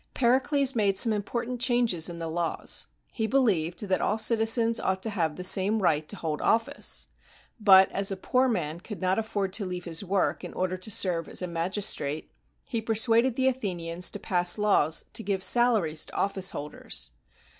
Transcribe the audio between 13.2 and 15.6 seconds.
the Athenians to pass laws to give